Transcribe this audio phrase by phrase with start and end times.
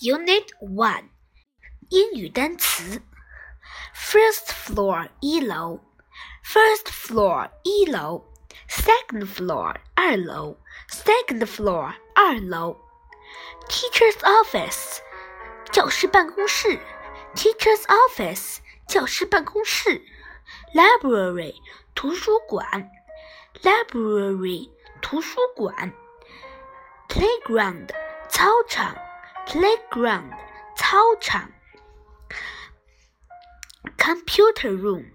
[0.00, 1.08] Unit One，
[1.90, 3.02] 英语单词。
[3.94, 5.80] First floor 一楼，
[6.44, 8.24] First floor 一楼，
[8.68, 12.76] Second floor 二楼，Second floor 二楼。
[13.68, 14.98] Teacher's office
[15.70, 16.78] 教师办公室，
[17.34, 20.02] Teacher's office 教师办公室。
[20.74, 21.54] Library
[21.94, 22.90] 图书馆，
[23.62, 24.70] Library
[25.00, 25.92] 图书馆。
[27.08, 27.90] Playground
[28.28, 28.96] 操场
[29.46, 30.32] ，Playground
[30.76, 31.50] 操场。
[33.98, 35.06] Computer room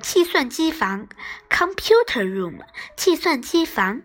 [0.00, 1.08] 计算机房，
[1.48, 2.64] Computer room
[2.96, 4.02] 计算机房。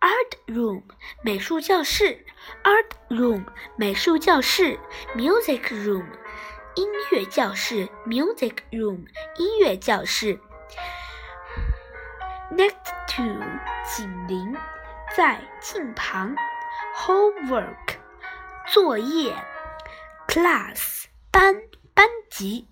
[0.00, 0.82] Art room
[1.22, 2.26] 美术教室，
[2.64, 3.44] Art room
[3.76, 4.78] 美术教室。
[5.14, 6.06] Music room
[6.74, 9.06] 音乐教室，Music room
[9.36, 10.40] 音乐教室。
[12.50, 12.74] Next
[13.14, 13.22] to
[13.84, 14.56] 紧邻，
[15.16, 16.34] 在近旁。
[16.96, 17.83] Homework
[18.67, 19.35] 作业。
[20.27, 21.61] Class 班
[21.93, 22.67] 班级。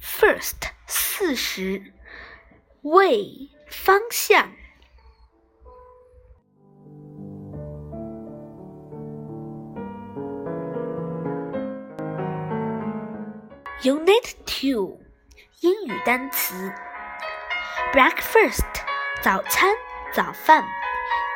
[0.00, 1.92] First 四十。
[2.82, 4.50] Way 方向。
[13.82, 15.00] Unit Two
[15.60, 16.72] 英语单词。
[17.92, 18.64] Breakfast
[19.22, 19.74] 早餐
[20.12, 20.64] 早饭。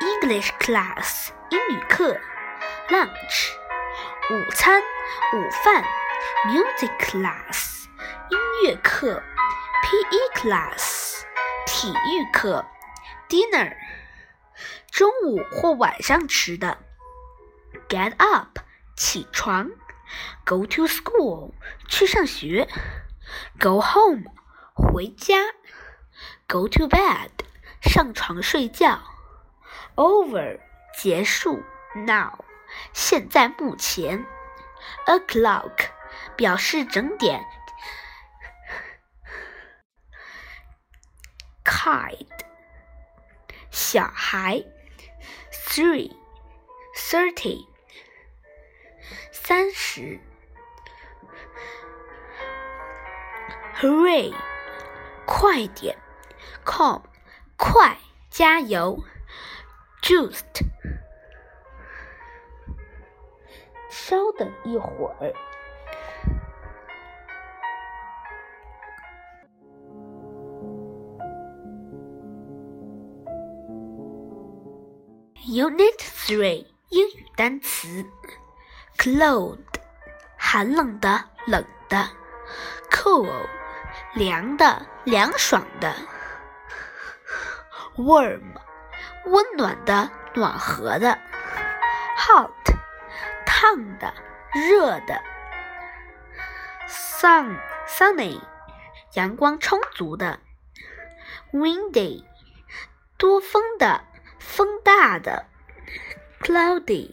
[0.00, 2.18] English class 英语课。
[2.90, 3.52] Lunch
[4.30, 5.84] 午餐午饭。
[6.48, 7.84] Music class
[8.30, 9.22] 音乐课。
[9.84, 11.22] PE class
[11.66, 12.66] 体育课。
[13.28, 13.76] Dinner
[14.90, 16.78] 中午或晚上吃的。
[17.88, 18.58] Get up
[18.96, 19.70] 起床。
[20.44, 21.52] Go to school
[21.88, 22.68] 去上学。
[23.60, 24.24] Go home
[24.74, 25.36] 回家。
[26.48, 27.30] Go to bed
[27.80, 29.00] 上床睡觉。
[29.94, 30.58] Over
[30.98, 31.62] 结束。
[31.94, 32.49] Now
[32.92, 34.26] 现在目前。
[35.06, 35.90] O'clock
[36.36, 37.44] 表示整点。
[41.64, 42.26] Kid
[43.70, 44.64] 小孩。
[45.52, 46.16] Three
[46.96, 47.66] thirty
[49.30, 50.18] 三十。
[53.76, 54.34] Hurry
[55.26, 55.96] 快点。
[56.64, 57.02] Come
[57.56, 57.98] 快
[58.30, 59.04] 加油。
[60.02, 60.64] Just
[63.90, 65.34] 稍等一会儿。
[75.52, 78.04] Unit Three 英语单词
[78.96, 79.58] ：cold
[80.38, 82.08] 寒冷的、冷的
[82.90, 83.28] ；cool
[84.14, 85.92] 凉的、凉爽的
[87.96, 88.42] ；warm
[89.26, 91.18] 温暖的、暖和的
[92.16, 92.50] ；hot
[93.60, 94.14] 烫的、
[94.54, 95.22] 热的
[96.88, 98.40] ；sun sunny
[99.12, 100.40] 阳光充足的
[101.52, 102.24] ；windy
[103.18, 104.02] 多风的、
[104.38, 105.44] 风大的
[106.40, 107.10] ；cloudy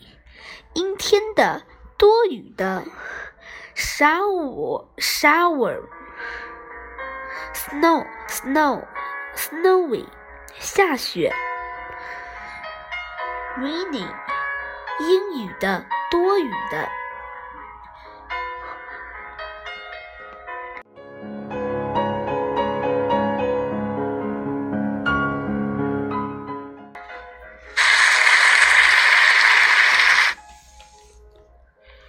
[0.74, 1.63] 阴天的、
[1.97, 2.86] 多雨的
[3.75, 5.84] ；shower shower
[7.53, 8.86] snow snow
[9.36, 10.06] snowy
[10.59, 11.30] 下雪。
[13.57, 14.07] rainy，
[15.02, 16.90] 阴雨的，多余的。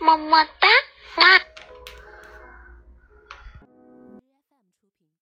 [0.01, 0.69] 么么哒
[1.23, 1.39] 啊